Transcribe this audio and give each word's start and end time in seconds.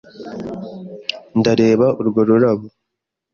Ndareba 1.39 1.87
urwo 1.99 2.21
rurabo. 2.29 2.65